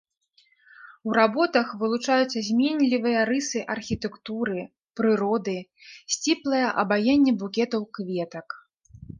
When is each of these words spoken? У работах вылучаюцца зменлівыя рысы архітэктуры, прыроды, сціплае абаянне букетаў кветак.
У 1.09 1.11
работах 1.17 1.67
вылучаюцца 1.81 2.43
зменлівыя 2.47 3.19
рысы 3.31 3.59
архітэктуры, 3.75 4.59
прыроды, 5.01 5.55
сціплае 6.17 6.67
абаянне 6.81 7.31
букетаў 7.45 7.81
кветак. 8.01 8.47